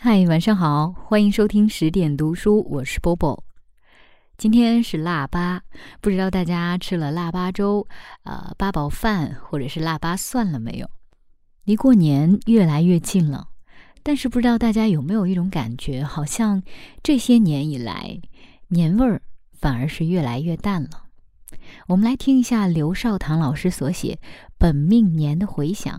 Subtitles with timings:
[0.00, 3.42] 嗨，晚上好，欢迎收听十点读书，我是波波。
[4.36, 5.60] 今天是腊八，
[6.00, 7.84] 不知道大家吃了腊八粥、
[8.22, 10.88] 呃八宝饭或者是腊八蒜了没有？
[11.64, 13.48] 离过年越来越近了，
[14.04, 16.62] 但是不知道大家有没有一种感觉，好像
[17.02, 18.20] 这些年以来，
[18.68, 19.20] 年味儿
[19.52, 21.06] 反而是越来越淡了。
[21.88, 24.20] 我们来听一下刘少棠老师所写
[24.58, 25.92] 《本命年的回响》，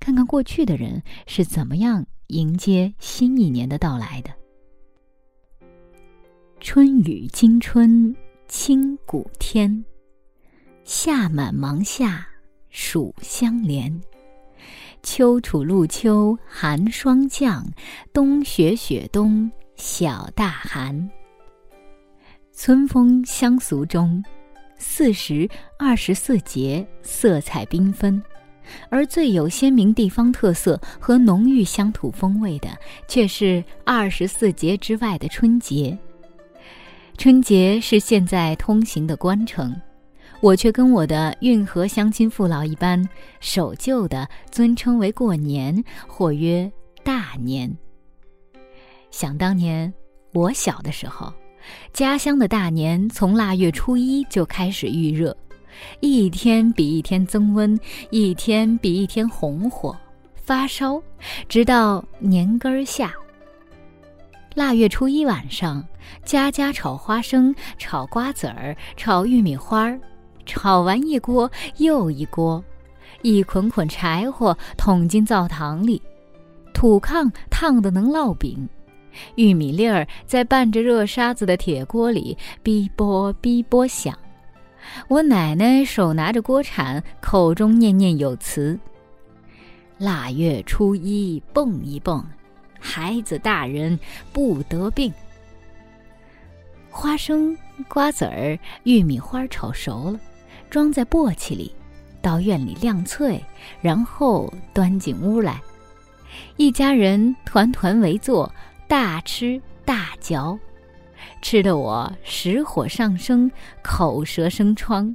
[0.00, 4.30] 看看过去的人是怎么样迎接新一年的到来的。
[6.60, 8.14] 春雨惊春
[8.48, 9.84] 清谷天，
[10.84, 12.26] 夏满芒夏
[12.70, 14.00] 暑相连。
[15.02, 17.64] 秋处露秋寒霜降，
[18.12, 21.08] 冬雪雪冬小大寒。
[22.52, 24.24] 春风乡俗中，
[24.78, 28.20] 四时二十四节色彩缤纷，
[28.88, 32.68] 而最有鲜明地方特色和浓郁乡土风味的，
[33.08, 35.96] 却是二十四节之外的春节。
[37.16, 39.74] 春节是现在通行的官城，
[40.42, 43.02] 我却跟我的运河乡亲父老一般，
[43.40, 46.70] 守旧的尊称为过年，或曰
[47.02, 47.74] 大年。
[49.10, 49.92] 想当年
[50.34, 51.32] 我小的时候，
[51.94, 55.34] 家乡的大年从腊月初一就开始预热，
[56.00, 57.78] 一天比一天增温，
[58.10, 59.96] 一天比一天红火，
[60.34, 61.02] 发烧，
[61.48, 63.12] 直到年根儿下。
[64.54, 65.86] 腊月初一晚上，
[66.24, 70.00] 家家炒花生、炒瓜子儿、炒玉米花儿，
[70.46, 72.64] 炒完一锅又一锅，
[73.22, 76.00] 一捆捆柴火捅进灶堂里，
[76.72, 78.66] 土炕烫得能烙饼，
[79.34, 84.16] 玉米粒儿在拌着热沙子的铁锅里哔啵哔啵响。
[85.08, 88.78] 我奶奶手拿着锅铲，口中念念有词
[89.98, 92.24] ：“腊月初一蹦一蹦。”
[92.78, 93.98] 孩子大人
[94.32, 95.12] 不得病。
[96.90, 97.56] 花生、
[97.88, 100.20] 瓜子儿、玉米花炒熟了，
[100.70, 101.74] 装在簸箕里，
[102.22, 103.42] 到院里晾脆，
[103.80, 105.60] 然后端进屋来。
[106.56, 108.50] 一家人团团围坐，
[108.86, 110.58] 大吃大嚼，
[111.42, 113.50] 吃得我食火上升，
[113.82, 115.14] 口舌生疮，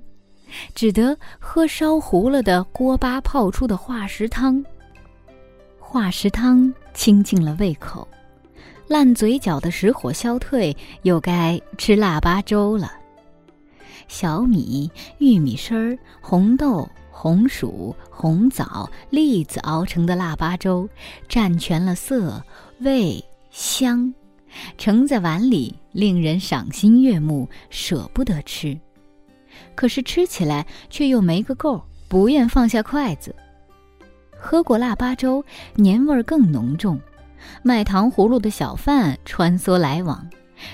[0.74, 4.64] 只得喝烧糊了的锅巴泡出的化食汤。
[5.80, 8.08] 化食汤清净了胃口，
[8.88, 12.92] 烂嘴角的食火消退，又该吃腊八粥了。
[14.08, 14.90] 小米、
[15.20, 20.88] 玉米丝儿、红豆、红薯、红枣、栗子熬成的腊八粥，
[21.30, 22.44] 占全了色、
[22.80, 24.14] 味、香，
[24.78, 28.78] 盛在碗里，令人赏心悦目，舍不得吃。
[29.76, 33.36] 可是吃起来却又没个够，不愿放下筷子。
[34.38, 35.44] 喝过腊八粥，
[35.76, 37.00] 年味儿更浓重。
[37.64, 40.28] 卖糖葫芦的小贩穿梭来往，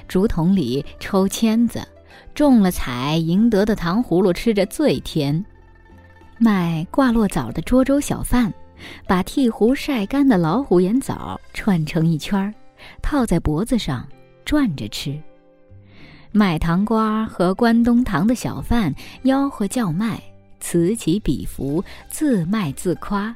[0.07, 1.85] 竹筒里抽签子，
[2.33, 5.45] 中了彩赢得的糖葫芦吃着最甜。
[6.39, 8.53] 卖挂落枣的涿州小贩，
[9.07, 12.53] 把剔胡晒干的老虎眼枣串成一圈儿，
[13.02, 14.08] 套在脖子上
[14.46, 15.20] 转着吃。
[16.31, 18.94] 卖糖瓜和关东糖的小贩
[19.24, 20.22] 吆喝叫卖，
[20.59, 23.36] 此起彼伏，自卖自夸。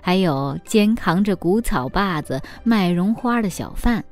[0.00, 4.02] 还有肩扛着谷草把子卖绒花的小贩，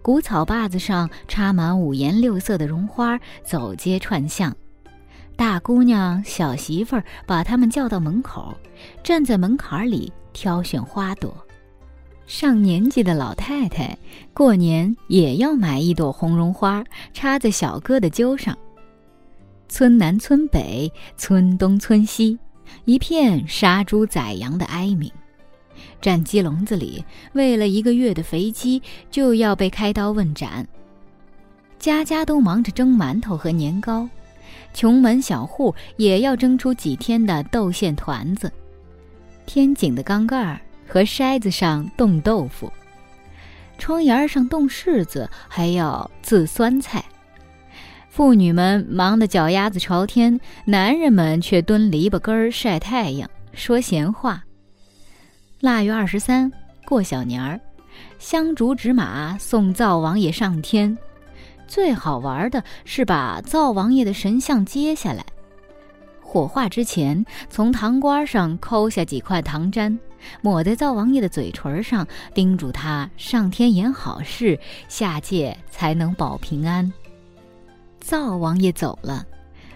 [0.00, 4.56] 谷草把子上插满五颜六色的绒花，走街串巷，
[5.36, 8.56] 大姑娘、小媳妇儿把他们叫到门口，
[9.02, 11.43] 站在门槛里挑选花朵。
[12.26, 13.96] 上年纪的老太太
[14.32, 18.56] 过年也要买一朵红绒花，插在小哥的揪上。
[19.68, 22.38] 村南村北，村东村西，
[22.84, 25.10] 一片杀猪宰羊的哀鸣。
[26.00, 28.80] 战鸡笼子里，喂了一个月的肥鸡
[29.10, 30.66] 就要被开刀问斩。
[31.78, 34.08] 家家都忙着蒸馒头和年糕，
[34.72, 38.50] 穷门小户也要蒸出几天的豆馅团子。
[39.44, 40.60] 天井的缸盖儿
[40.94, 42.72] 和筛子上冻豆腐，
[43.78, 47.04] 窗沿上冻柿子，还要自酸菜。
[48.08, 54.44] 妇女们忙得脚丫子朝天，男人们却蹲篱笆根儿晒太阳，说闲话。
[55.58, 56.48] 腊月二十三
[56.86, 57.58] 过小年儿，
[58.20, 60.96] 香烛纸马送灶王爷上天。
[61.66, 65.26] 最好玩的是把灶王爷的神像揭下来，
[66.20, 69.98] 火化之前从糖瓜上抠下几块糖粘，
[70.40, 76.92] 抹在灶王爷的嘴唇上，叮嘱他上天言好事，下界才能保平安。
[78.00, 79.26] 灶王爷走了，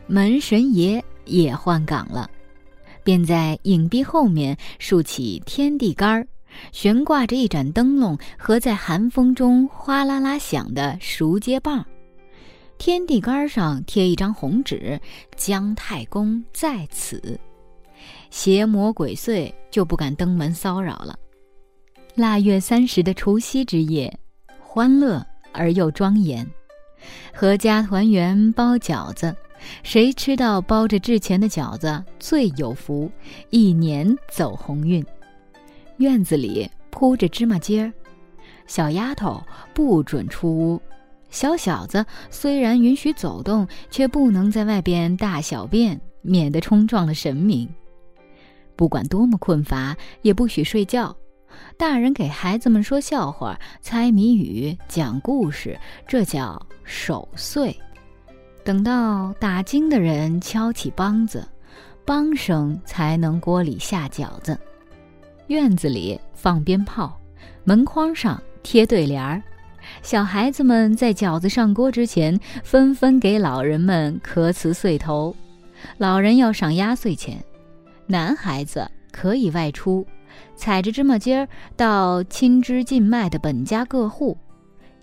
[0.07, 2.31] 门神爷也换岗了。
[3.03, 6.27] 便在影壁后面竖起天地杆儿，
[6.73, 11.83] 悬挂着一盏灯笼和在寒风中哗啦啦响的熟秸棒。
[12.77, 15.01] 天地杆上贴一张红纸
[15.37, 17.41] ：“姜太公在此。”
[18.31, 21.19] 邪魔鬼祟就不敢登门骚扰了。
[22.15, 24.13] 腊月三十的除夕之夜，
[24.61, 26.47] 欢乐而又庄严，
[27.37, 29.35] 阖家团圆包饺子。
[29.83, 33.11] 谁吃到包着制钱的饺子最有福，
[33.51, 35.05] 一年走鸿运。
[35.97, 37.93] 院子里铺着芝麻街儿，
[38.69, 39.43] 小丫头
[39.75, 40.81] 不准出屋。
[41.29, 47.69] 小小子虽然允许走动，却不能在外边大小便，免得冲撞了神明。
[48.79, 51.15] 不管多么困乏，也不许睡觉。
[51.77, 55.77] 大人给孩子们说笑话、猜谜语、讲故事，
[56.07, 57.77] 这叫守岁。
[58.65, 61.45] 等到打更的人敲起梆子，
[62.07, 64.57] 梆声才能锅里下饺子。
[65.49, 67.21] 院子里放鞭炮，
[67.65, 69.43] 门框上贴对联儿。
[70.03, 75.35] 小孩子们在饺子上锅之前，纷纷给老人们磕辞岁头。
[75.97, 77.43] 老人要上压岁钱，
[78.11, 80.07] 男孩子可以外出，
[80.57, 84.37] 踩着芝麻尖儿到亲支近迈的本家各户，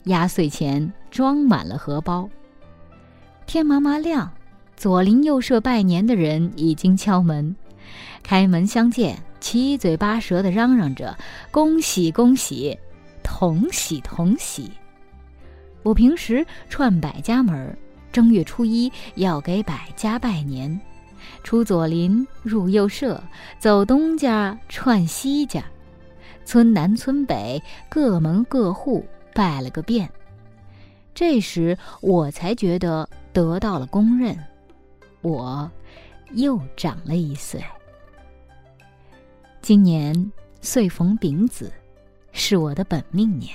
[0.06, 2.28] 压岁钱装满了荷包。
[3.46, 4.34] 天麻麻亮，
[4.75, 7.56] 左邻右舍拜年的人已经敲门，
[8.24, 11.16] 开门相见，七嘴八舌的嚷嚷着
[11.52, 12.78] ：“恭喜恭喜！”
[13.22, 14.72] 同喜同喜！
[15.84, 17.78] 我平时串百家门
[18.12, 20.80] 正月初一要给百家拜年，
[21.44, 23.24] 出左邻入右舍，
[23.60, 25.63] 走东家串西家，
[26.44, 30.10] 村南村北各门各户拜了个遍。
[31.13, 34.38] 这时我才觉得得到了公认，
[35.22, 35.69] 我
[36.31, 37.63] 又长了一岁。
[39.62, 40.31] 今年
[40.62, 41.71] 岁逢丙子。
[42.38, 43.50] 是我的本命年，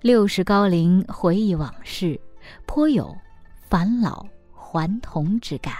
[0.00, 2.20] 六十高龄回忆往事，
[2.66, 3.16] 颇有
[3.68, 5.72] 返老还童之感。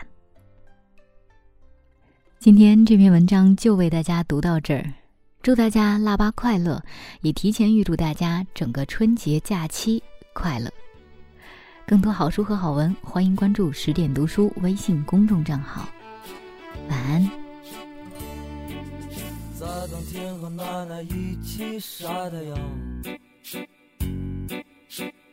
[2.43, 4.95] 今天这篇文章就为大家读到这儿，
[5.43, 6.83] 祝大家腊八快乐，
[7.21, 10.03] 也提前预祝大家整个春节假期
[10.33, 10.73] 快乐。
[11.87, 15.87] 更多好书和好文，欢迎关注十点读书微信公众账号。
[16.89, 17.31] 晚安。
[19.59, 22.59] 在冬天和奶奶一起晒太阳，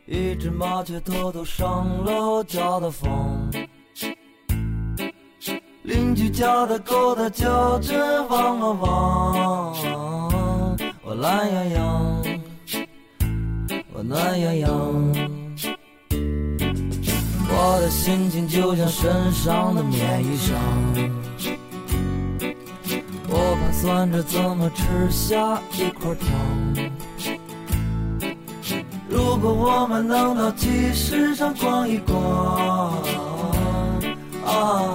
[0.04, 3.50] 一只麻雀偷偷上楼叫的房，
[5.88, 9.74] 邻居家的狗它叫着汪汪汪，
[11.02, 12.22] 我懒洋洋，
[13.94, 14.68] 我暖洋洋，
[17.48, 20.52] 我的心情就像身上的棉衣裳。
[23.30, 26.28] 我盘算着怎么吃下一块糖。
[29.08, 32.92] 如果我们能到集市上逛一逛，
[34.44, 34.94] 啊！